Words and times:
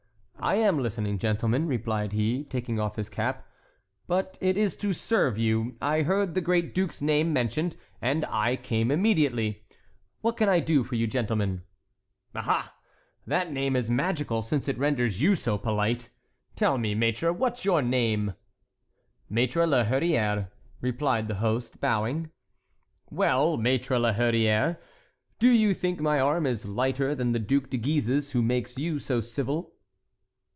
"I 0.43 0.55
am 0.55 0.79
listening, 0.79 1.19
gentlemen," 1.19 1.67
replied 1.67 2.13
he, 2.13 2.43
taking 2.45 2.79
off 2.79 2.95
his 2.95 3.09
cap; 3.09 3.45
"but 4.07 4.39
it 4.41 4.57
is 4.57 4.75
to 4.77 4.91
serve 4.91 5.37
you. 5.37 5.75
I 5.79 6.01
heard 6.01 6.33
the 6.33 6.41
great 6.41 6.73
duke's 6.73 6.99
name 6.99 7.31
mentioned, 7.31 7.77
and 8.01 8.25
I 8.25 8.55
came 8.55 8.89
immediately. 8.89 9.61
What 10.21 10.37
can 10.37 10.49
I 10.49 10.59
do 10.59 10.83
for 10.83 10.95
you, 10.95 11.05
gentlemen?" 11.05 11.61
"Aha! 12.33 12.73
that 13.27 13.51
name 13.51 13.75
is 13.75 13.91
magical, 13.91 14.41
since 14.41 14.67
it 14.67 14.79
renders 14.79 15.21
you 15.21 15.35
so 15.35 15.59
polite. 15.59 16.09
Tell 16.55 16.79
me, 16.79 16.95
maître,—what's 16.95 17.63
your 17.63 17.83
name?" 17.83 18.33
"Maître 19.31 19.69
la 19.69 19.85
Hurière," 19.85 20.49
replied 20.81 21.27
the 21.27 21.35
host, 21.35 21.79
bowing. 21.79 22.31
"Well, 23.11 23.59
Maître 23.59 24.01
la 24.01 24.11
Hurière, 24.11 24.79
do 25.37 25.49
you 25.51 25.75
think 25.75 25.99
my 26.01 26.19
arm 26.19 26.47
is 26.47 26.65
lighter 26.65 27.13
than 27.13 27.31
the 27.31 27.37
Duc 27.39 27.69
de 27.69 27.77
Guise's, 27.77 28.31
who 28.31 28.41
makes 28.41 28.75
you 28.79 28.97
so 28.97 29.21
civil?" 29.21 29.75